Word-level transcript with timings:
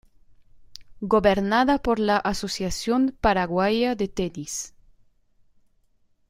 Gobernada 1.03 1.77
por 1.77 1.99
la 1.99 2.17
Asociación 2.17 3.15
Paraguaya 3.21 3.93
de 3.93 4.07
Tenis. 4.07 4.73